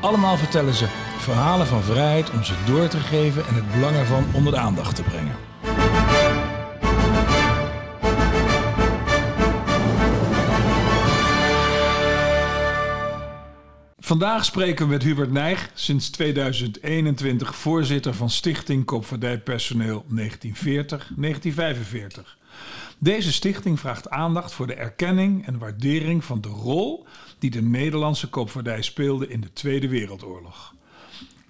[0.00, 0.86] Allemaal vertellen ze
[1.18, 4.96] verhalen van vrijheid om ze door te geven en het belang ervan onder de aandacht
[4.96, 5.36] te brengen.
[13.98, 20.16] Vandaag spreken we met Hubert Nijg, sinds 2021 voorzitter van Stichting Koopvaardijpersoneel 1940-1945.
[22.98, 27.06] Deze stichting vraagt aandacht voor de erkenning en waardering van de rol
[27.38, 30.74] die de Nederlandse koopvaardij speelde in de Tweede Wereldoorlog.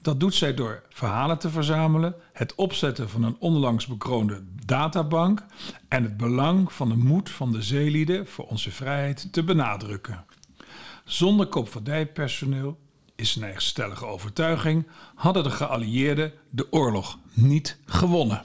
[0.03, 5.45] Dat doet zij door verhalen te verzamelen, het opzetten van een onlangs bekroonde databank
[5.89, 10.25] en het belang van de moed van de zeelieden voor onze vrijheid te benadrukken.
[11.05, 12.78] Zonder koopvaardijpersoneel,
[13.17, 18.43] is een stellige overtuiging, hadden de geallieerden de oorlog niet gewonnen.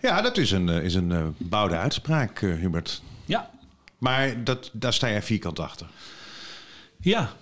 [0.00, 3.02] Ja, dat is een, eh, is een uh, bouwde uitspraak, uh, Hubert.
[3.24, 3.50] Ja.
[4.02, 5.86] Maar dat, daar sta jij vierkant achter.
[7.00, 7.32] Ja.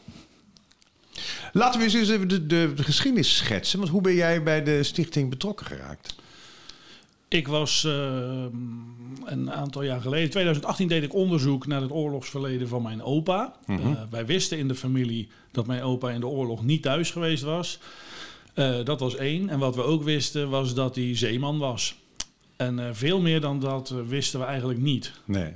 [1.52, 3.78] Laten we eens even de, de, de, geschiedenis schetsen.
[3.78, 6.14] Want hoe ben jij bij de stichting betrokken geraakt?
[7.28, 7.92] Ik was uh,
[9.24, 13.56] een aantal jaar geleden, 2018, deed ik onderzoek naar het oorlogsverleden van mijn opa.
[13.66, 13.92] Mm -hmm.
[13.92, 17.42] uh, wij wisten in de familie dat mijn opa in de oorlog niet thuis geweest
[17.42, 17.78] was.
[18.54, 19.48] Uh, dat was één.
[19.48, 21.94] En wat we ook wisten was dat hij zeeman was.
[22.56, 25.12] En veel meer dan dat wisten we eigenlijk niet.
[25.24, 25.52] Nee.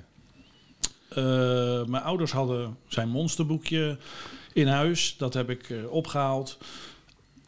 [1.86, 3.98] Mijn ouders hadden zijn monsterboekje
[4.52, 5.14] in huis.
[5.18, 6.58] Dat heb ik opgehaald.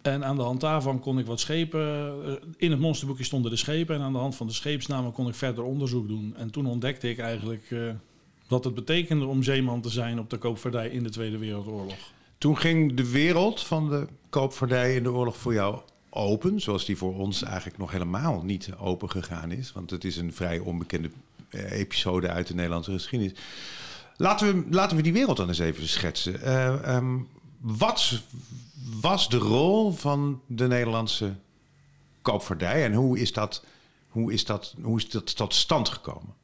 [0.02, 2.14] En aan de hand daarvan kon ik wat schepen.
[2.56, 3.94] In het monsterboekje stonden de schepen.
[3.94, 6.34] En aan de hand van de scheepsnamen kon ik verder onderzoek doen.
[6.36, 7.74] En toen ontdekte ik eigenlijk
[8.48, 12.12] wat het betekende om zeeman te zijn op de koopvaardij in de Tweede Wereldoorlog.
[12.38, 15.78] Toen ging de wereld van de koopvaardij in de oorlog voor jou
[16.10, 16.60] open.
[16.60, 19.72] Zoals die voor ons eigenlijk nog helemaal niet open gegaan is.
[19.72, 21.10] Want het is een vrij onbekende
[21.50, 23.38] episode uit de Nederlandse geschiedenis.
[24.16, 26.40] Laten we, laten we die wereld dan eens even schetsen.
[26.44, 27.28] Uh, um,
[27.60, 28.22] wat
[29.00, 31.34] was de rol van de Nederlandse
[32.22, 33.64] koopvaardij en hoe is dat,
[34.08, 36.34] hoe is dat, hoe is dat tot stand gekomen?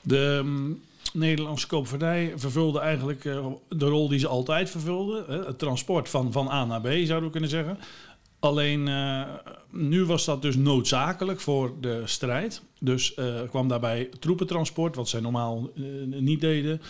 [0.00, 5.24] De um, Nederlandse koopvaardij vervulde eigenlijk uh, de rol die ze altijd vervulde.
[5.26, 5.44] Hè?
[5.44, 7.78] Het transport van, van A naar B zouden we kunnen zeggen.
[8.42, 9.22] Alleen uh,
[9.70, 12.62] nu was dat dus noodzakelijk voor de strijd.
[12.80, 15.84] Dus uh, kwam daarbij troepentransport, wat zij normaal uh,
[16.20, 16.80] niet deden.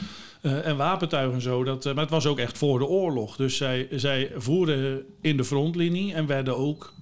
[0.43, 1.65] en wapentuigen en zo.
[1.65, 3.37] Dat, maar het was ook echt voor de oorlog.
[3.37, 6.95] Dus zij, zij voerden in de frontlinie en werden ook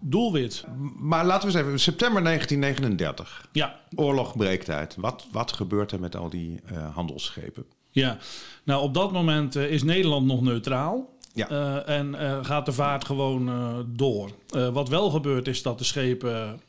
[0.00, 0.64] doelwit.
[0.98, 3.48] Maar laten we eens even, september 1939.
[3.52, 3.80] Ja.
[3.94, 4.96] Oorlog breekt uit.
[4.98, 6.60] Wat, wat gebeurt er met al die
[6.94, 7.64] handelsschepen?
[7.90, 8.18] Ja,
[8.64, 11.11] nou op dat moment is Nederland nog neutraal.
[11.32, 11.50] Ja.
[11.50, 14.30] Uh, en uh, gaat de vaart gewoon uh, door.
[14.72, 16.60] wat wel gebeurt is dat de schepen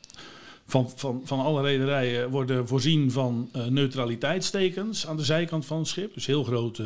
[0.66, 6.14] van, van, van alle rederijen worden voorzien van neutraliteitstekens aan de zijkant van het schip.
[6.14, 6.76] Dus heel groot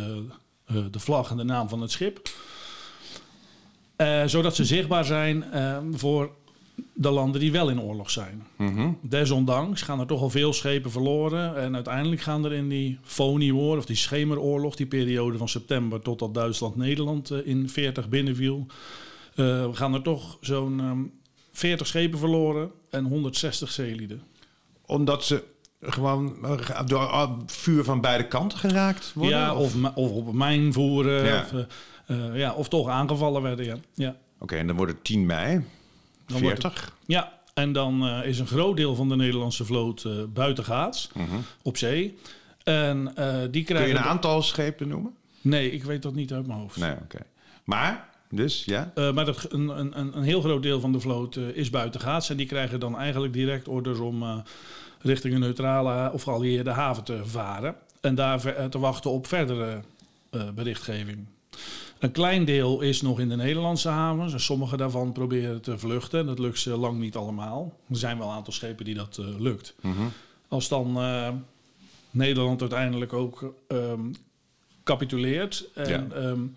[0.66, 2.28] de vlag en de naam van het schip.
[4.26, 5.44] zodat ze zichtbaar zijn
[5.92, 6.30] voor
[7.00, 8.46] de landen die wel in oorlog zijn.
[8.56, 8.98] Mm -hmm.
[9.02, 11.56] Desondanks gaan er toch al veel schepen verloren.
[11.56, 16.34] En uiteindelijk gaan er in die Foni-war, of die schemeroorlog, die periode van september totdat
[16.34, 18.66] Duitsland-Nederland uh, in 40 binnenviel,
[19.34, 21.12] uh, gaan er toch zo'n um,
[21.52, 24.22] 40 schepen verloren en 160 zeelieden.
[24.86, 25.42] Omdat ze
[25.80, 26.36] gewoon
[26.86, 29.38] door vuur van beide kanten geraakt worden?
[29.38, 31.40] Ja, of, of op mijn voeren, ja.
[31.40, 31.52] Of,
[32.06, 33.64] uh, ja, of toch aangevallen werden.
[33.64, 33.76] Ja.
[33.94, 34.08] ja.
[34.08, 35.64] Oké, okay, en dan wordt het 10 mei.
[36.28, 36.80] Dan 40?
[36.80, 40.64] Het, ja, en dan uh, is een groot deel van de Nederlandse vloot uh, buiten
[40.64, 41.44] gaats, mm -hmm.
[41.62, 42.18] op zee.
[42.64, 43.86] En uh, die krijgen...
[43.86, 45.14] Kun je een aantal schepen noemen?
[45.40, 46.76] Nee, ik weet dat niet uit mijn hoofd.
[46.76, 47.02] Nee, oké.
[47.02, 47.26] Okay.
[47.64, 48.92] Maar, dus, ja?
[48.94, 52.30] maar dat, een, een, een heel groot deel van de vloot is buiten gaats.
[52.30, 54.42] En die krijgen dan eigenlijk direct orders om
[55.00, 57.74] richting een neutrale of geallieerde haven te varen.
[58.00, 59.80] En daar te wachten op verdere
[60.54, 61.26] berichtgeving.
[61.98, 64.32] Een klein deel is nog in de Nederlandse havens.
[64.32, 66.26] En sommige daarvan proberen te vluchten.
[66.26, 67.76] Dat lukt ze lang niet allemaal.
[67.88, 69.74] Er zijn wel een aantal schepen die dat uh, lukt.
[69.80, 70.12] Mm -hmm.
[70.48, 71.28] Als dan uh,
[72.10, 74.14] Nederland uiteindelijk ook um,
[74.84, 75.68] capituleert.
[75.74, 76.16] En ja.
[76.16, 76.56] um,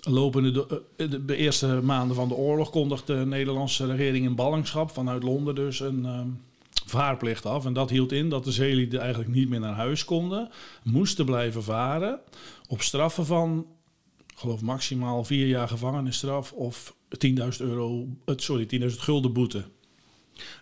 [0.00, 4.90] lopende de, de, de, eerste maanden van de oorlog kondigt de Nederlandse regering in ballingschap
[4.90, 6.40] vanuit Londen dus een um,
[6.86, 7.64] vaarplicht af.
[7.64, 10.50] En dat hield in dat de zeelieden eigenlijk niet meer naar huis konden.
[10.82, 12.18] Moesten blijven varen
[12.68, 13.66] op straffen van
[14.36, 16.94] geloof maximaal vier jaar gevangenisstraf of
[17.26, 19.64] 10.000 euro, sorry, 10.000 gulden boete.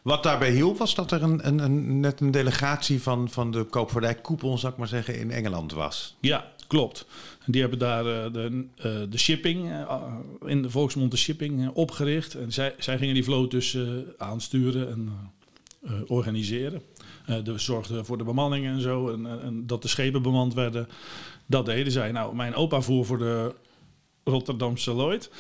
[0.03, 3.65] Wat daarbij hielp was dat er een, een, een, net een delegatie van, van de
[3.65, 6.17] koopvaardijkoepel, zou ik maar zeggen, in Engeland was.
[6.21, 7.07] Ja, klopt.
[7.47, 10.03] Die hebben daar uh, de, uh, de shipping, uh,
[10.45, 12.35] in de volksmond de shipping, opgericht.
[12.35, 13.79] En zij, zij gingen die vloot dus
[14.19, 15.33] aansturen en
[16.07, 16.83] organiseren.
[17.45, 19.13] de zorgden voor de bemanning en zo.
[19.13, 20.89] En, en, dat de schepen bemand werden,
[21.47, 22.13] dat deden zij.
[22.13, 23.55] Nou, mijn opa voer voor de
[24.25, 25.31] Rotterdamse Lloyd.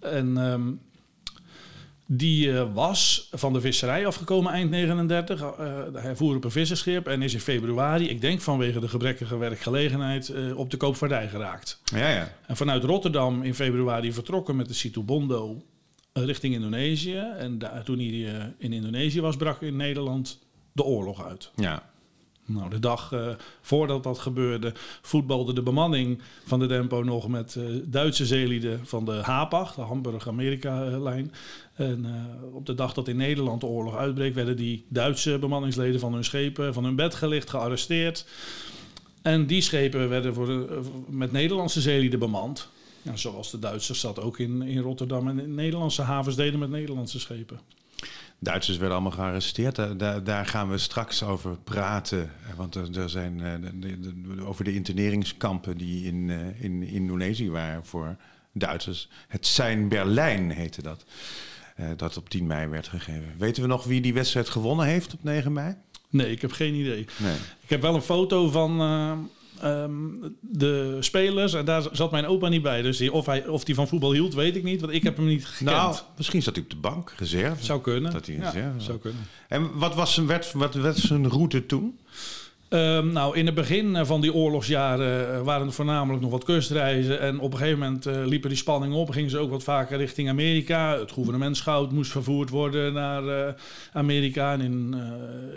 [0.00, 0.80] En um,
[2.12, 5.40] die uh, was van de visserij afgekomen eind 39.
[5.40, 5.56] Uh,
[5.92, 10.28] hij voer op een visserschip en is in februari, ik denk vanwege de gebrekkige werkgelegenheid,
[10.28, 11.80] uh, op de koopvaardij geraakt.
[11.84, 12.32] Ja, ja.
[12.46, 15.62] En vanuit Rotterdam in februari vertrokken met de Situbondo
[16.12, 17.16] richting Indonesië.
[17.38, 20.38] En toen hij in Indonesië was, brak in Nederland
[20.72, 21.50] de oorlog uit.
[21.56, 21.90] Ja.
[22.54, 23.28] Nou, de dag uh,
[23.60, 29.04] voordat dat gebeurde, voetbalde de bemanning van de Dempo nog met uh, Duitse zeelieden van
[29.04, 31.32] de Hapag, de Hamburg-Amerika-lijn.
[31.74, 36.00] En uh, op de dag dat in Nederland de oorlog uitbreekt, werden die Duitse bemanningsleden
[36.00, 38.26] van hun schepen van hun bed gelicht, gearresteerd.
[39.22, 40.68] En die schepen werden voor
[41.08, 42.68] met Nederlandse zeelieden bemand.
[43.02, 47.20] Ja, zoals de Duitsers dat ook in, in Rotterdam en Nederlandse havens deden met Nederlandse
[47.20, 47.60] schepen.
[48.42, 49.76] Duitsers werden allemaal gearresteerd.
[49.76, 52.30] Daar, daar, gaan we straks over praten.
[52.56, 58.16] Want er, zijn uh, over de interneringskampen die in, uh, in Indonesië waren voor
[58.52, 59.08] Duitsers.
[59.28, 61.04] Het Sein Berlijn heette dat.
[61.80, 63.34] Uh, dat op 10 mei werd gegeven.
[63.38, 65.74] Weten we nog wie die wedstrijd gewonnen heeft op 9 mei?
[66.10, 67.06] Nee, ik heb geen idee.
[67.16, 67.36] Nee.
[67.60, 68.80] Ik heb wel een foto van
[69.64, 71.54] um, de spelers.
[71.54, 72.82] En daar zat mijn opa niet bij.
[72.82, 74.80] Dus die, of, hij, of die van voetbal hield, weet ik niet.
[74.80, 75.76] Want ik heb hem niet gekend.
[75.76, 77.64] Nou, misschien zat hij op de bank, reserve.
[77.64, 78.12] Zou kunnen.
[78.12, 79.20] Dat hij ja, zou kunnen.
[79.48, 81.98] En wat was zijn, werd, wat werd zijn route toen?
[82.72, 87.20] Um, nou, in het begin van die oorlogsjaren waren er voornamelijk nog wat kustreizen.
[87.20, 89.10] En op een gegeven moment uh, liepen die spanningen op.
[89.10, 90.98] Gingen ze ook wat vaker richting Amerika.
[90.98, 93.54] Het gouvernementsgoud moest vervoerd worden naar uh,
[93.92, 94.52] Amerika.
[94.52, 94.94] En in,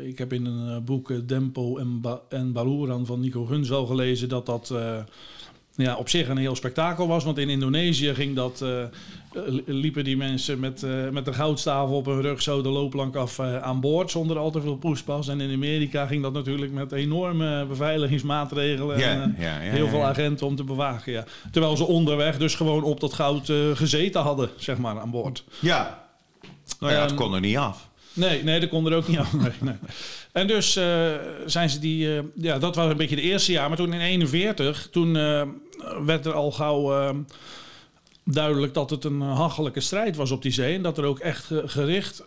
[0.04, 4.46] ik heb in een boek Dempo en, en Baluran van Nico Guns wel gelezen dat
[4.46, 4.74] dat
[5.76, 7.24] ja, op zich een heel spektakel was.
[7.24, 8.84] Want in Indonesië ging dat, uh,
[9.66, 13.40] liepen die mensen met, uh, met de goudstaven op hun rug zo de loopplank af
[13.40, 15.28] uh, aan boord zonder al te veel poespas.
[15.28, 20.04] En in Amerika ging dat natuurlijk met enorme beveiligingsmaatregelen Ja, en ja, ja, heel veel
[20.04, 21.12] agenten om te bewaken.
[21.12, 21.26] Ja.
[21.52, 25.44] Terwijl ze onderweg dus gewoon op dat goud gezeten hadden, zeg maar, aan boord.
[25.60, 26.02] Ja.
[26.80, 27.90] Nou ja, het Ehm, kon er niet af.
[28.14, 29.20] Nee, nee, dat kon er ook niet
[29.62, 29.76] nee.
[30.32, 31.12] En dus eh,
[31.46, 32.16] zijn ze die...
[32.18, 33.68] eh, ja, dat was een beetje de eerste jaar.
[33.68, 35.48] Maar toen in 41, toen eh,
[36.06, 37.16] werd er al gauw
[38.26, 40.76] duidelijk dat het een hachelijke strijd was op die zee.
[40.76, 42.24] En dat er ook echt gericht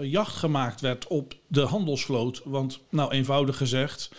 [0.00, 2.40] jacht gemaakt werd op de handelsvloot.
[2.44, 4.10] Want, nou, eenvoudig gezegd...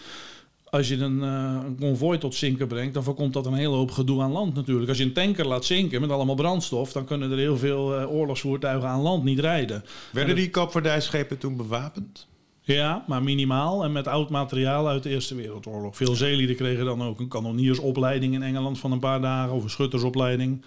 [0.73, 4.21] Als je een, een konvooi tot zinken brengt, dan voorkomt dat een hele hoop gedoe
[4.21, 4.89] aan land natuurlijk.
[4.89, 8.11] Als je een tanker laat zinken met allemaal brandstof, dan kunnen er heel veel eh,
[8.11, 9.83] oorlogsvoertuigen aan land niet rijden.
[10.11, 12.27] Werden die koopvaardijschepen toen bewapend?
[12.61, 15.95] Ja, maar minimaal en met oud materiaal uit de Eerste Wereldoorlog.
[15.95, 19.69] Veel zeelieden kregen dan ook een kanoniersopleiding in Engeland van een paar dagen of een
[19.69, 20.61] schuttersopleiding.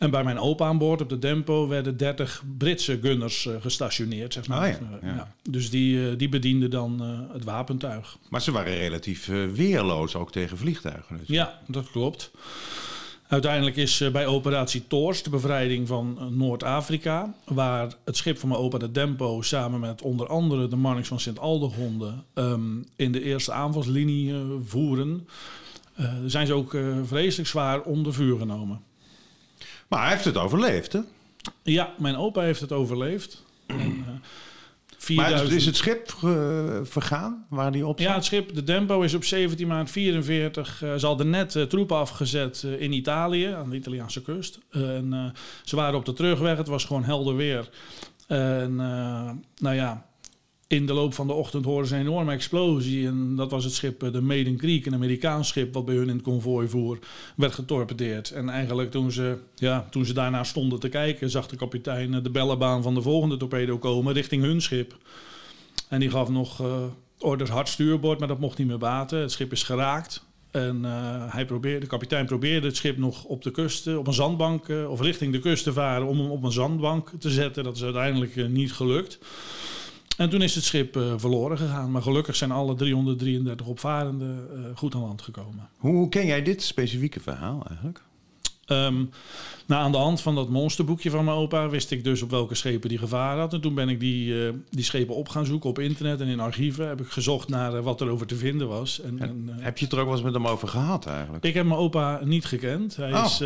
[0.00, 4.32] En bij mijn opa aan boord op de Dempo werden 30 Britse gunners eh, gestationeerd.
[4.32, 4.58] Zeg maar.
[4.58, 5.34] Ah, ja, Eh, ja.
[5.50, 7.00] Dus die, eh, die bedienden dan
[7.32, 8.16] het wapentuig.
[8.28, 11.16] Maar ze waren relatief weerloos ook tegen vliegtuigen.
[11.16, 11.26] Dus.
[11.26, 12.30] Ja, dat klopt.
[13.28, 18.78] Uiteindelijk is bij operatie Toors de bevrijding van Noord-Afrika, waar het schip van mijn opa
[18.78, 24.34] de Dempo samen met onder andere de Marnix van Sint-Aldegonde ehm, in de eerste aanvalslinie
[24.64, 25.28] voeren,
[25.94, 28.80] eh, zijn ze ook vreselijk zwaar onder vuur genomen.
[29.90, 31.00] Maar hij heeft het overleefd, hè?
[31.62, 33.44] Ja, mijn opa heeft het overleefd.
[33.66, 36.10] En, eh, Maar 4000 is het schip
[36.82, 38.08] vergaan waar die op zat?
[38.08, 40.82] Ja, het schip, de Dempo, is op 17 maart 44.
[40.82, 44.58] eh, ze hadden net eh, troepen afgezet in Italië, aan de Italiaanse kust.
[44.70, 47.68] En ze waren op de terugweg, het was gewoon helder weer.
[48.26, 48.74] En
[49.56, 50.06] nou ja,
[50.70, 53.06] in de loop van de ochtend hoorden ze een enorme explosie.
[53.06, 56.08] En dat was het schip eh, de Maiden Creek, een Amerikaans schip wat bij hun
[56.08, 56.98] in het konvooi voer,
[57.36, 58.30] werd getorpedeerd.
[58.30, 62.22] En eigenlijk toen ze, ja, toen ze daarna stonden te kijken, zag de kapitein eh,
[62.22, 64.96] de bellenbaan van de volgende torpedo komen richting hun schip.
[65.88, 66.82] En die gaf nog eh,
[67.18, 69.20] orders hard stuurboord, maar dat mocht niet meer baten.
[69.20, 70.28] Het schip is geraakt.
[70.50, 70.84] En
[71.30, 75.00] hij probeerde, de kapitein probeerde het schip nog op de kust, op een zandbank, of
[75.00, 77.64] richting de kust te varen om hem op een zandbank te zetten.
[77.64, 79.18] Dat is uiteindelijk niet gelukt.
[80.20, 81.90] En toen is het schip eh, verloren gegaan.
[81.90, 85.68] Maar gelukkig zijn alle 333 opvarenden eh, goed aan land gekomen.
[85.76, 88.02] Hoe, hoe ken jij dit specifieke verhaal eigenlijk?
[88.66, 89.04] Ehm,
[89.66, 92.54] nou, aan de hand van dat monsterboekje van mijn opa wist ik dus op welke
[92.54, 93.52] schepen die gevaar had.
[93.52, 96.40] En toen ben ik die, eh, die schepen op gaan zoeken op internet en in
[96.40, 96.88] archieven.
[96.88, 99.00] Heb ik gezocht naar wat er over te vinden was.
[99.00, 101.44] En, en, Heb je het er ook wel eens met hem over gehad eigenlijk?
[101.44, 102.96] ik heb mijn opa niet gekend.
[102.96, 103.24] Hij Oh.
[103.24, 103.42] is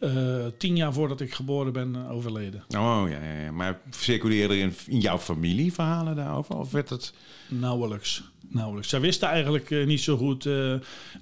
[0.00, 2.64] eh, tien jaar voordat ik geboren ben eh, overleden.
[2.68, 3.52] Oh ja, ja, ja.
[3.52, 6.56] maar circuleerde er in, in jouw familie verhalen daarover?
[6.56, 7.12] Of werd het...
[7.48, 8.22] Nauwelijks.
[8.48, 8.88] Nauwelijks.
[8.88, 10.48] Zij wisten eigenlijk eh, niet zo goed.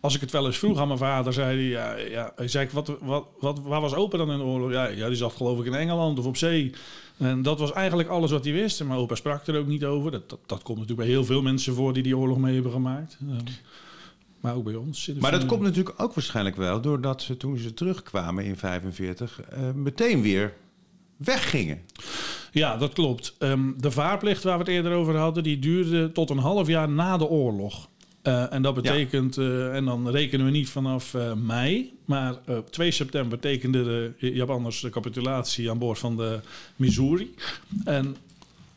[0.00, 2.64] als ik het wel eens vroeg aan mijn vader, zei hij: ja, ja, hij zei
[2.64, 4.70] ik, wat, wat, wat, waar was opa dan in de oorlog?
[4.70, 6.72] Ja, ja, die zat geloof ik in Engeland of op zee.
[7.16, 8.84] En dat was eigenlijk alles wat hij wist.
[8.84, 10.10] Maar opa sprak er ook niet over.
[10.10, 12.72] Dat, dat, dat komt natuurlijk bij heel veel mensen voor die die oorlog mee hebben
[12.72, 13.18] gemaakt.
[14.40, 15.10] Maar ook bij ons.
[15.20, 19.72] Maar dat komt natuurlijk ook waarschijnlijk wel doordat ze toen ze terugkwamen in 45 eh,
[19.74, 20.54] meteen weer
[21.16, 21.80] weggingen.
[22.52, 23.34] Ja, dat klopt.
[23.38, 26.88] Ehm, de vaarplicht waar we het eerder over hadden, die duurde tot een half jaar
[26.88, 27.88] na de oorlog.
[28.22, 32.90] Eh, en dat betekent, eh, en dan rekenen we niet vanaf mei, maar op 2
[32.90, 33.84] september tekende
[34.18, 36.40] de Japanners de capitulatie aan boord van de
[36.76, 37.34] Missouri.
[37.84, 38.16] En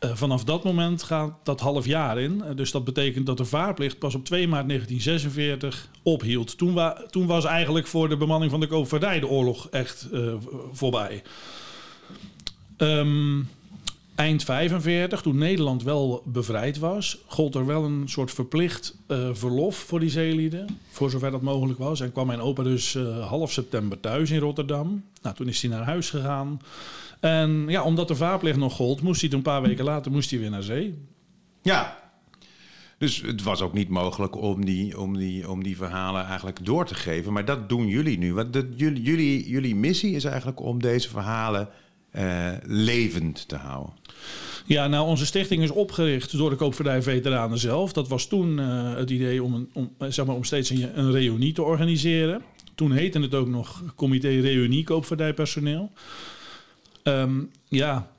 [0.02, 2.42] eh, vanaf dat moment gaat dat half jaar in.
[2.44, 6.58] Eh, dus dat betekent dat de vaarplicht pas op 2 maart 1946 ophield.
[6.58, 10.34] Toen, toen was eigenlijk voor de bemanning van de koopvaardij de oorlog echt eh,
[10.72, 11.22] voorbij.
[12.76, 13.40] Ehm,
[14.14, 18.96] eind 45, toen Nederland wel bevrijd was, gold er wel een soort verplicht
[19.32, 20.78] verlof voor die zeelieden.
[20.90, 22.00] Voor zover dat mogelijk was.
[22.00, 25.04] En kwam mijn opa dus half september thuis in Rotterdam.
[25.22, 26.60] Nou, toen is hij naar huis gegaan.
[27.22, 30.38] En ja, omdat de vaarplicht nog gold, moest hij een paar weken later moest hij
[30.38, 30.98] weer naar zee.
[31.62, 31.98] Ja.
[32.98, 36.86] Dus het was ook niet mogelijk om die, om, die, om die verhalen eigenlijk door
[36.86, 37.32] te geven.
[37.32, 38.34] Maar dat doen jullie nu.
[38.34, 41.68] Want dat, jullie, jullie, jullie missie is eigenlijk om deze verhalen
[42.10, 43.94] eh, levend te houden.
[44.66, 47.92] Ja, nou, onze stichting is opgericht door de koopvaardij-veteranen zelf.
[47.92, 50.98] Dat was toen eh, het idee om, een, om, eh, zeg maar, om steeds een,
[50.98, 52.42] een reunie te organiseren.
[52.74, 55.90] Toen heette het ook nog Comité Reunie Koopvaardijpersoneel.
[57.02, 58.10] Ehm, ja,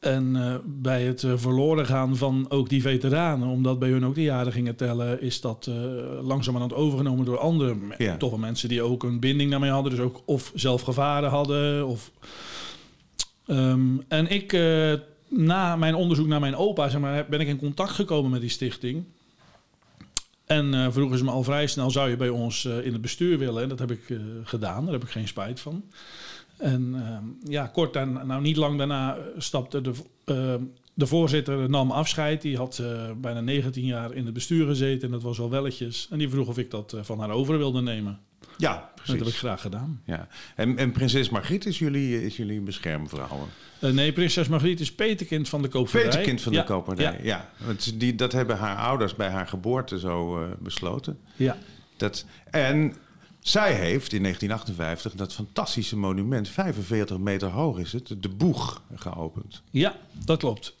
[0.00, 4.14] en eh, bij het eh, verloren gaan van ook die veteranen, omdat bij hun ook
[4.14, 5.74] de jaren gingen tellen, is dat eh
[6.22, 8.16] langzamerhand overgenomen door andere, Ja.
[8.16, 9.90] toch wel mensen die ook een binding daarmee hadden.
[9.92, 11.86] Dus ook of zelf gevaren hadden.
[11.86, 12.10] Of,
[13.46, 14.52] Ehm, en ik,
[15.28, 18.50] na mijn onderzoek naar mijn opa, zeg maar, ben ik in contact gekomen met die
[18.50, 19.04] stichting.
[20.46, 23.62] En vroegen ze me al vrij snel, zou je bij ons in het bestuur willen?
[23.62, 25.82] En dat heb ik gedaan, daar heb ik geen spijt van.
[26.58, 29.92] En ehm, ja, kort daarna, nou niet lang daarna eh, stapte de,
[30.24, 30.54] eh,
[30.94, 32.42] de voorzitter, nam afscheid.
[32.42, 36.08] Die had eh, bijna 19 jaar in het bestuur gezeten en dat was wel welletjes.
[36.10, 38.18] En die vroeg of ik dat eh, van haar over wilde nemen.
[38.56, 39.38] Ja, Dat heb ik precies.
[39.38, 40.00] graag gedaan.
[40.04, 40.28] Ja.
[40.56, 43.48] En, en prinses Margriet is jullie, is jullie beschermvrouw.
[43.80, 46.10] Nee, prinses Margriet is petekind van de koopvaardij.
[46.10, 47.20] Peterkind van de Ja, koopvaardij.
[47.22, 47.50] Ja.
[47.94, 51.18] Die, dat hebben haar ouders bij haar geboorte zo besloten.
[51.36, 51.56] Ja.
[51.96, 52.94] Dat, en
[53.40, 59.62] zij heeft in 1958 dat fantastische monument, 45 meter hoog is het, de Boeg, geopend.
[59.70, 60.76] ja, dat klopt.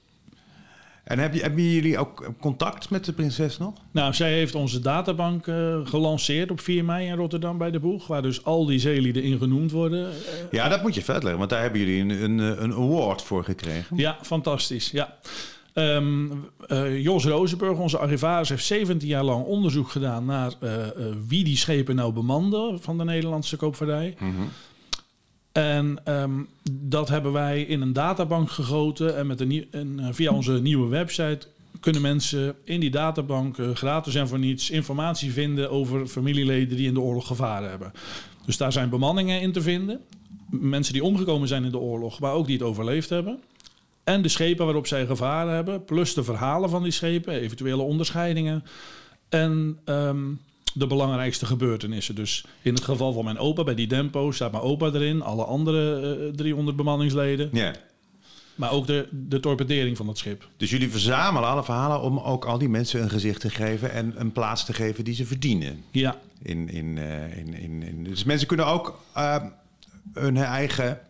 [1.04, 3.72] En heb je, hebben jullie ook contact met de prinses nog?
[3.90, 8.06] Nou, zij heeft onze databank eh, gelanceerd op 4 mei in Rotterdam bij de Boeg.
[8.06, 10.08] Waar dus al die zeelieden in genoemd worden.
[10.08, 10.14] Eh,
[10.50, 13.44] Ja, dat moet je verder leggen, want daar hebben jullie een, een, een award voor
[13.44, 13.96] gekregen.
[13.96, 14.90] ja, fantastisch.
[14.90, 15.16] Ja.
[15.78, 16.26] Ehm,
[16.66, 20.92] eh, Jos Rozenburg, onze archivaris, heeft 17 jaar lang onderzoek gedaan naar eh, eh,
[21.28, 24.16] wie die schepen nou bemanden van de Nederlandse koopvaardij.
[25.52, 26.32] En ehm,
[26.70, 29.16] dat hebben wij in een databank gegoten.
[29.16, 31.46] En, met een, en via onze nieuwe website
[31.80, 36.94] kunnen mensen in die databank gratis en voor niets informatie vinden over familieleden die in
[36.94, 37.92] de oorlog gevaren hebben.
[38.46, 40.00] Dus daar zijn bemanningen in te vinden.
[40.50, 43.38] Mensen die omgekomen zijn in de oorlog, maar ook die het overleefd hebben.
[44.08, 48.64] En de schepen waarop zij gevaren hebben, plus de verhalen van die schepen, eventuele onderscheidingen.
[49.28, 50.24] En ehm,
[50.74, 52.14] de belangrijkste gebeurtenissen.
[52.14, 55.22] Dus in het geval van mijn opa, bij die dempo, staat mijn opa erin.
[55.22, 57.48] Alle andere eh, 300 bemanningsleden.
[57.52, 57.74] Ja.
[58.54, 60.48] Maar ook de, de torpedering van dat schip.
[60.56, 64.14] Dus jullie verzamelen alle verhalen om ook al die mensen een gezicht te geven en
[64.16, 65.84] een plaats te geven die ze verdienen.
[65.90, 68.04] Ja, In, in, eh, in, in, in.
[68.04, 69.44] Dus mensen kunnen ook eh,
[70.12, 71.00] hun eigen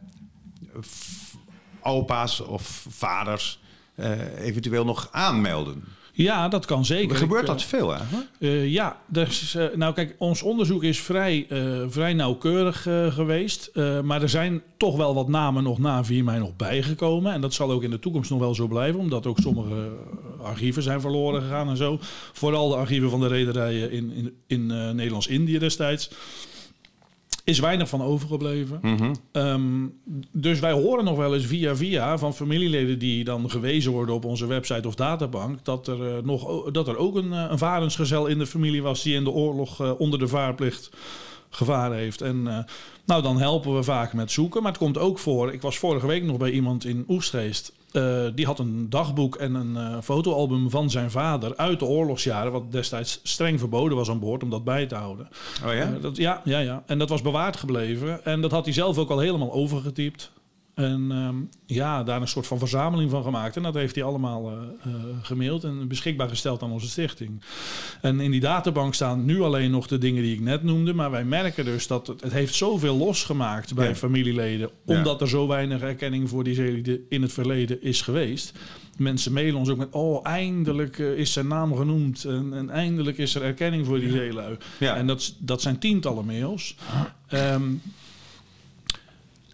[1.83, 3.59] opa's of vaders
[3.95, 4.11] eh,
[4.47, 5.85] eventueel nog aanmelden.
[6.13, 7.17] ja dat kan zeker.
[7.17, 8.29] Gebeurt dat veel eigenlijk?
[8.41, 13.07] eh, eh, ja, dus, eh, nou kijk, ons onderzoek is vrij, eh, vrij nauwkeurig eh,
[13.13, 13.71] geweest.
[13.75, 17.33] Eh, maar er zijn toch wel wat namen nog na 4 mei nog bijgekomen.
[17.33, 19.01] En dat zal ook in de toekomst nog wel zo blijven.
[19.01, 19.75] Omdat ook sommige
[20.41, 21.99] eh, archieven zijn verloren gegaan en zo.
[22.33, 26.11] Vooral de archieven van de rederijen in, in, in eh, Nederlands-Indië destijds.
[27.49, 28.81] Is weinig van overgebleven.
[29.33, 29.87] Ehm,
[30.33, 34.25] dus wij horen nog wel eens via via van familieleden die dan gewezen worden op
[34.25, 35.65] onze website of databank.
[35.65, 39.03] Dat er, eh, nog, dat er ook een, eh, een varensgezel in de familie was
[39.03, 40.91] die in de oorlog eh, onder de vaarplicht
[41.51, 42.21] gevaren heeft.
[42.21, 42.59] En uh,
[43.05, 44.63] nou, dan helpen we vaak met zoeken.
[44.63, 45.53] Maar het komt ook voor.
[45.53, 47.73] Ik was vorige week nog bij iemand in Oestgeest.
[47.93, 52.53] Uh, die had een dagboek en een uh, fotoalbum van zijn vader uit de oorlogsjaren,
[52.53, 55.29] wat destijds streng verboden was aan boord om dat bij te houden.
[55.67, 55.97] Oh ja?
[56.01, 56.83] dat, ja, ja, ja.
[56.87, 58.25] En dat was bewaard gebleven.
[58.25, 60.31] En dat had hij zelf ook al helemaal overgetypt.
[60.79, 63.57] En um, ja, daar een soort van verzameling van gemaakt.
[63.57, 67.43] En dat heeft hij allemaal uh, uh, gemaild en beschikbaar gesteld aan onze stichting.
[68.01, 70.93] En in die databank staan nu alleen nog de dingen die ik net noemde.
[70.93, 73.95] Maar wij merken dus dat het, het heeft zoveel losgemaakt bij Ja.
[73.95, 74.71] familieleden.
[74.85, 78.53] Omdat er zo weinig erkenning voor die zeelieden in het verleden is geweest.
[78.97, 82.25] Mensen mailen ons ook met, oh, eindelijk uh, is zijn naam genoemd.
[82.25, 84.57] En, en, eindelijk is er erkenning voor die zeelui.
[84.79, 84.97] Ja.
[84.97, 86.77] En dat, dat zijn tientallen mails.
[87.33, 87.83] Um,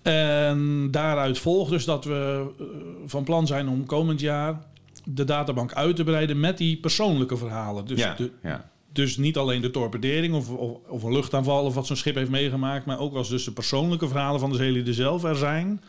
[0.05, 2.67] en daaruit volgt dus dat we uh,
[3.07, 4.63] van plan zijn om komend jaar
[5.05, 7.87] de databank uit te breiden met die persoonlijke verhalen.
[7.87, 8.71] Dus, ja, de, ja.
[8.93, 12.31] dus niet alleen de torpedering of, of, of, een luchtaanval of wat zo'n schip heeft
[12.31, 15.83] meegemaakt, maar ook als dus de persoonlijke verhalen van de zeelieden zelf er zijn.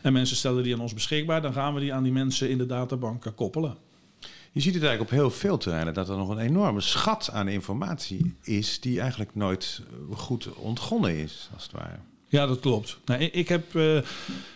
[0.00, 2.58] En mensen stellen die aan ons beschikbaar, dan gaan we die aan die mensen in
[2.58, 3.76] de databank koppelen.
[4.52, 7.48] Je ziet het eigenlijk op heel veel terreinen dat er nog een enorme schat aan
[7.48, 11.98] informatie is die eigenlijk nooit eh, goed ontgonnen is, als het ware.
[12.36, 12.98] Ja, dat klopt.
[13.04, 13.98] Nou, ik, ik heb, uh,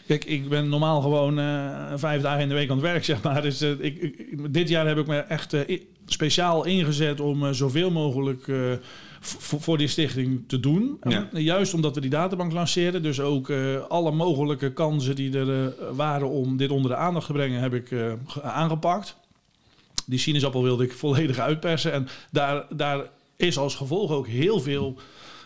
[0.06, 3.22] kijk, ik ben normaal gewoon uh, vijf dagen in de week aan het werk, zeg
[3.22, 3.42] maar.
[3.42, 5.56] Dus uh, ik, ik, dit jaar heb ik me echt
[6.06, 8.52] speciaal ingezet om zoveel mogelijk
[9.20, 10.98] voor die stichting te doen.
[11.08, 11.28] Ja.
[11.32, 13.02] Juist omdat we die databank lanceren.
[13.02, 13.52] Dus ook
[13.88, 17.94] alle mogelijke kansen die er waren om dit onder de aandacht te brengen, heb ik
[18.42, 19.16] aangepakt.
[20.06, 21.92] Die sinaasappel wilde ik volledig uitpersen.
[21.92, 23.04] En daar, daar
[23.36, 24.98] is als gevolg ook heel veel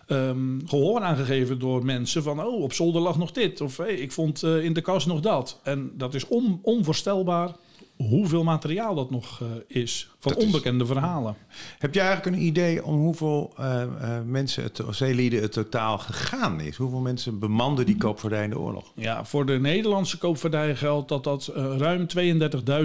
[0.09, 4.43] um, gehoor aangegeven door mensen van oh op zolder lag nog dit of ik vond
[4.43, 5.61] uh, in de kast nog dat.
[5.63, 7.51] En dat is on, onvoorstelbaar
[7.97, 10.91] hoeveel materiaal dat nog uh, is van dat onbekende is...
[10.91, 11.37] verhalen.
[11.79, 13.85] Heb je eigenlijk een idee om hoeveel uh,
[14.27, 16.77] mensen het zeelieden het totaal gegaan is?
[16.77, 18.93] Hoeveel mensen bemanden die koopvaardij in de oorlog?
[18.95, 22.07] Ja, voor de Nederlandse koopvaardij geldt dat dat ruim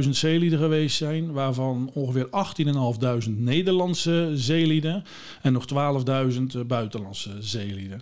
[0.03, 2.27] 32.000 zeelieden geweest zijn, waarvan ongeveer
[3.25, 5.03] 18.500 Nederlandse zeelieden
[5.41, 5.65] en nog
[6.53, 8.01] 12.000 buitenlandse zeelieden.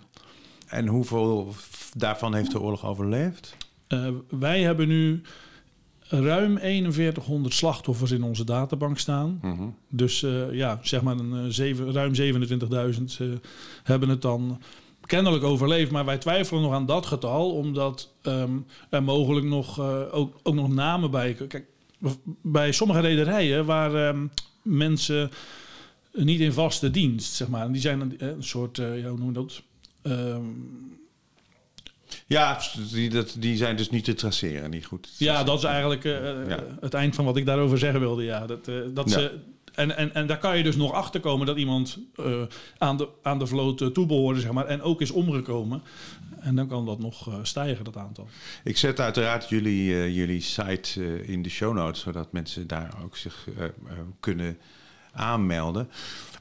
[0.66, 1.54] En hoeveel
[1.96, 3.56] daarvan heeft de oorlog overleefd?
[3.88, 5.22] Uh, wij hebben nu
[6.08, 9.38] ruim 4100 slachtoffers in onze databank staan.
[9.42, 9.74] Mm -hmm.
[9.88, 13.28] Dus uh, ja, zeg maar een, uh, zeven, ruim 27.000 uh,
[13.82, 14.60] hebben het dan
[15.00, 15.90] kennelijk overleefd.
[15.90, 20.54] Maar wij twijfelen nog aan dat getal, omdat um, er mogelijk nog, uh, ook, ook
[20.54, 21.34] nog namen bij...
[21.34, 21.66] Kijk,
[22.42, 24.30] bij sommige rederijen waar um,
[24.62, 25.30] mensen
[26.12, 27.72] niet in vaste dienst, zeg maar.
[27.72, 29.62] Die zijn een, een soort, ja, hoe noem je dat?
[30.02, 30.98] Um,
[32.26, 32.60] ja,
[32.92, 35.08] die, dat, die zijn dus niet te traceren, niet goed.
[35.16, 36.12] Ja, dat is eigenlijk uh,
[36.48, 36.64] ja.
[36.80, 38.22] het eind van wat ik daarover zeggen wilde.
[38.24, 39.18] Ja, dat, uh, dat ja.
[39.18, 39.38] ze,
[39.74, 42.42] en, en, en daar kan je dus nog achter komen dat iemand uh,
[42.78, 45.82] aan, de, aan de vloot toebehoorde, zeg maar, en ook is omgekomen.
[46.40, 48.28] En dan kan dat nog stijgen, dat aantal.
[48.64, 53.48] Ik zet uiteraard jullie, jullie site in de show notes, zodat mensen daar ook zich
[54.20, 54.58] kunnen
[55.12, 55.88] aanmelden.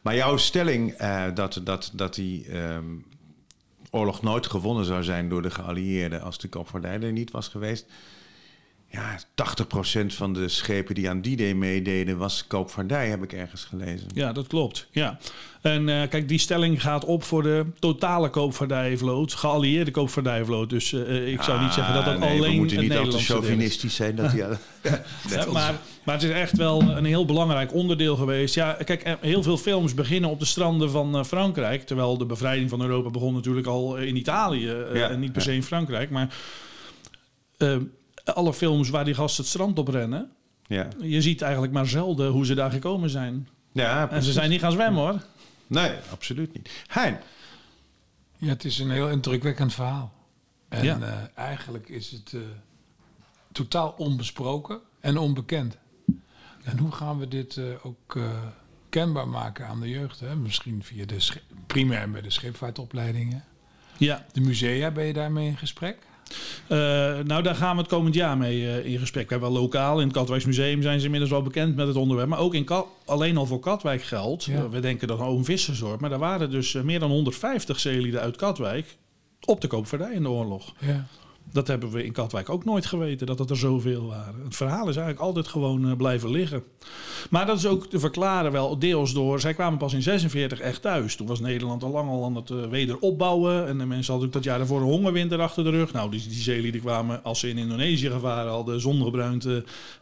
[0.01, 0.97] Maar jouw stelling
[1.33, 2.57] dat, dat, dat die.
[2.57, 3.05] Um,
[3.89, 7.85] oorlog nooit gewonnen zou zijn door de geallieerden als de koopvaardij er niet was geweest.
[8.89, 13.63] Ja, 80% van de schepen die aan die day meededen was koopvaardij, heb ik ergens
[13.63, 14.07] gelezen.
[14.13, 14.87] Ja, dat klopt.
[14.91, 15.17] Ja.
[15.61, 20.69] En uh, kijk, die stelling gaat op voor de totale koopvaardijvloot, geallieerde koopvaardijvloot.
[20.69, 23.07] Dus uh, ik zou niet zeggen dat dat Ah, nee, alleen we moeten niet al
[23.07, 24.15] te chauvinistisch zijn.
[24.15, 24.59] Dat die, ja,
[25.29, 28.55] Ja, maar, maar het is echt wel een heel belangrijk onderdeel geweest.
[28.55, 31.85] Ja, kijk, eh, heel veel films beginnen op de stranden van Frankrijk.
[31.85, 34.75] Terwijl de bevrijding van Europa begon natuurlijk al in Italië.
[34.93, 36.09] Ja, en niet per se in Frankrijk.
[36.09, 36.35] Maar
[37.57, 37.75] uh,
[38.33, 40.31] alle films waar die gasten het strand op rennen.
[40.67, 40.87] ja.
[41.01, 43.47] Je ziet eigenlijk maar zelden hoe ze daar gekomen zijn.
[43.71, 45.21] ja En ze zijn niet gaan zwemmen hoor.
[45.67, 46.69] Nee, absoluut niet.
[46.87, 47.17] Hein,
[48.37, 50.13] Ja, het is een heel indrukwekkend verhaal.
[50.69, 50.99] En Ja.
[50.99, 51.13] eh,
[51.45, 52.39] eigenlijk is het eh,
[53.51, 55.77] totaal onbesproken en onbekend.
[56.63, 58.23] En hoe gaan we dit eh, ook eh,
[58.89, 60.19] kenbaar maken aan de jeugd?
[60.19, 60.35] Hè?
[60.35, 61.17] Misschien via de
[61.67, 63.43] primair bij de scheepvaartopleidingen.
[63.97, 65.97] Ja, De musea, ben je daarmee in gesprek?
[66.67, 66.77] Uh,
[67.23, 69.23] nou, daar gaan we het komend jaar mee uh, in gesprek.
[69.23, 72.29] We hebben wel lokaal in het Katwijksmuseum zijn ze inmiddels wel bekend met het onderwerp.
[72.29, 72.67] Maar ook in
[73.05, 74.43] alleen al voor Katwijk geldt.
[74.43, 74.53] Ja.
[74.53, 75.99] Uh, we denken dat Oom Vissersdorp.
[75.99, 78.97] Maar daar waren dus uh, meer dan 150 zeelieden uit Katwijk
[79.45, 80.73] op de koopvaardij in de oorlog.
[80.79, 81.07] Ja.
[81.51, 84.43] Dat hebben we in Katwijk ook nooit geweten, dat het er zoveel waren.
[84.43, 86.63] Het verhaal is eigenlijk altijd gewoon uh, blijven liggen.
[87.29, 89.39] Maar dat is ook te verklaren wel deels door...
[89.39, 91.15] Zij kwamen pas in 46 echt thuis.
[91.15, 93.67] Toen was Nederland al lang al aan het uh, wederopbouwen.
[93.67, 95.93] En de mensen hadden ook dat jaar daarvoor een hongerwinter achter de rug.
[95.93, 98.81] Nou, die, die zeelieden kwamen als ze in Indonesië gevaren hadden...
[98.81, 99.61] zongebruind uh,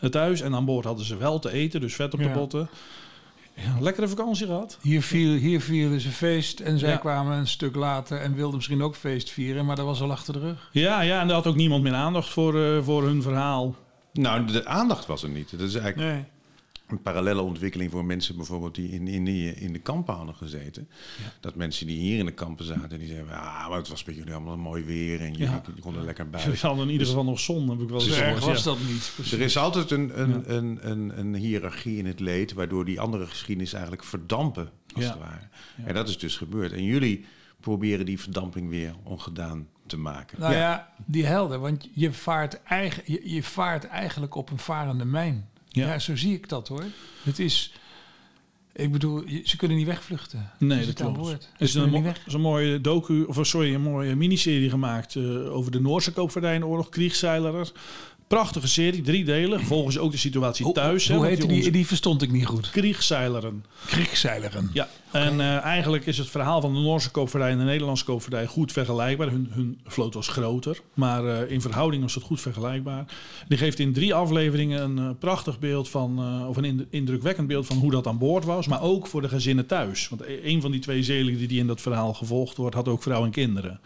[0.10, 0.42] thuis.
[0.42, 2.60] En aan boord hadden ze wel te eten, dus vet op de botten.
[2.60, 2.78] Ja,
[3.80, 4.78] lekkere vakantie gehad.
[4.82, 6.98] Hier, viel, hier vierden ze feest en zij Ja.
[6.98, 10.34] kwamen een stuk later en wilden misschien ook feest vieren, maar dat was al achter
[10.34, 10.70] de rug.
[10.72, 13.76] Ja, ja, en er had ook niemand meer aandacht voor, eh, voor hun verhaal.
[14.14, 15.52] Nou, de aandacht was er niet.
[15.52, 16.26] Dat is eigenlijk Nee.
[16.88, 20.90] Een parallelle ontwikkeling voor mensen bijvoorbeeld die in, in, die, in de kampen hadden gezeten.
[21.40, 24.14] Dat mensen die hier in de kampen zaten, die zeiden, ah, maar het was bij
[24.14, 25.62] jullie allemaal mooi weer en jullie Ja.
[25.80, 26.68] konden lekker Ze buiten.
[26.68, 28.70] hadden in ieder geval nog zon, heb ik wel erg gehoord, was ja.
[28.70, 29.12] dat niet.
[29.16, 29.32] precies.
[29.34, 33.26] Er is altijd een, een, een, een, een hiërarchie in het leed, waardoor die andere
[33.26, 35.10] geschiedenis eigenlijk verdampen, als Ja.
[35.10, 35.48] het ware.
[35.86, 36.72] En dat is dus gebeurd.
[36.72, 37.26] En jullie
[37.60, 40.40] proberen die verdamping weer ongedaan te maken.
[40.40, 40.94] Nou ja.
[41.06, 45.50] die helder, want je vaart, eigen, je, je vaart eigenlijk op een varende mijn.
[45.76, 45.88] Ja.
[45.88, 46.00] Ja.
[46.00, 46.84] zo zie ik dat hoor.
[47.24, 47.72] Het is,
[48.74, 50.52] ik bedoel, ze kunnen niet wegvluchten.
[50.60, 51.18] Nee, dat klopt.
[51.30, 55.56] Er is een, mo- is een mooie docu, of sorry, een mooie miniserie gemaakt eh,
[55.56, 57.72] over de Noorse koopvaardijenoorlog, Kriegszeiler.
[58.28, 59.66] Prachtige serie, drie delen.
[59.66, 61.08] Volgen ze ook de situatie thuis.
[61.08, 61.72] hè, Hoe want heette die?
[61.72, 62.70] Die verstond ik niet goed.
[62.70, 63.66] Kriegzeileren.
[63.86, 64.70] Kriegzeileren.
[64.74, 68.46] Ja, en eh, eigenlijk is het verhaal van de Noorse koopvaardij en de Nederlandse koopvaardij
[68.48, 69.30] goed vergelijkbaar.
[69.30, 73.06] Hun, hun vloot was groter, maar eh, in verhouding was het goed vergelijkbaar.
[73.48, 77.48] Die geeft in drie afleveringen een eh, prachtig beeld van, eh, of een ind- indrukwekkend
[77.48, 80.10] beeld van hoe dat aan boord was, maar ook voor de gezinnen thuis.
[80.10, 83.04] Want e- een van die twee zeelieden die in dat verhaal gevolgd wordt, had ook
[83.04, 83.80] vrouw en kinderen.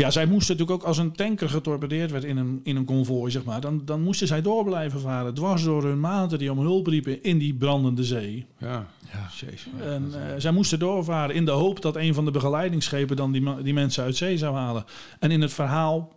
[0.00, 3.30] Ja, zij moesten natuurlijk ook als een tanker getorpedeerd werd in een, in een konvooi,
[3.30, 3.60] zeg maar.
[3.60, 7.22] Dan, dan moesten zij door blijven varen, dwars door hun maten die om hulp riepen
[7.22, 8.46] in die brandende zee.
[8.58, 9.28] Ja, Ja.
[9.40, 9.66] Jezus.
[9.80, 13.62] En eh, zij moesten doorvaren in de hoop dat een van de begeleidingsschepen dan die,
[13.62, 14.84] die mensen uit zee zou halen.
[15.18, 16.12] En in het verhaal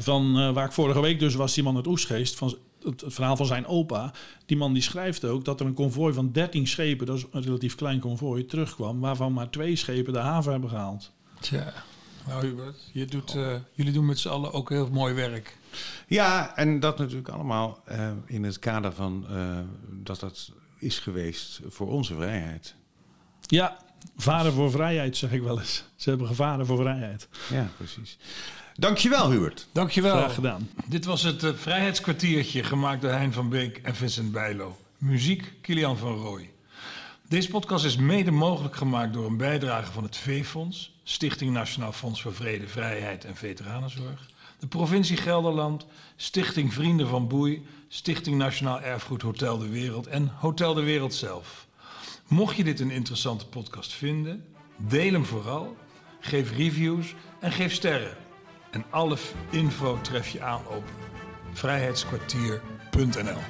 [0.00, 3.14] van eh, waar ik vorige week dus was, die man uit Oesgeest, van het, het
[3.14, 4.12] verhaal van zijn opa.
[4.46, 7.42] Die man die schrijft ook dat er een konvooi van 13 schepen, dat is een
[7.42, 9.00] relatief klein konvooi, terugkwam.
[9.00, 11.12] Waarvan maar twee schepen de haven hebben gehaald.
[11.40, 11.72] Tja.
[12.26, 15.56] Nou Hubert, je doet, eh, jullie doen met z'n allen ook heel mooi werk.
[16.06, 21.60] Ja, en dat natuurlijk allemaal eh, in het kader van eh, dat dat is geweest
[21.68, 22.74] voor onze vrijheid.
[23.40, 23.76] Ja,
[24.16, 25.84] varen voor vrijheid zeg ik wel eens.
[25.96, 27.28] Ze hebben gevaren voor vrijheid.
[27.50, 28.18] Ja, precies.
[28.74, 29.66] Dankjewel, Hubert.
[29.72, 30.16] Dankjewel.
[30.16, 30.70] Graag gedaan.
[30.86, 34.76] Dit was het Vrijheidskwartiertje gemaakt door Hein van Beek en Vincent Bijlo.
[34.98, 36.50] Muziek Kilian van Rooij.
[37.30, 42.22] Deze podcast is mede mogelijk gemaakt door een bijdrage van het V-Fonds, Stichting Nationaal Fonds
[42.22, 44.26] voor Vrede, Vrijheid en Veteranenzorg,
[44.58, 50.74] de provincie Gelderland, Stichting Vrienden van Boei, Stichting Nationaal Erfgoed Hotel de Wereld en Hotel
[50.74, 51.66] de Wereld zelf.
[52.28, 54.44] Mocht je dit een interessante podcast vinden,
[54.76, 55.76] deel hem vooral,
[56.20, 58.16] geef reviews en geef sterren.
[58.70, 59.16] En alle
[59.50, 60.84] info tref je aan op
[61.52, 63.40] vrijheidskwartier.nl.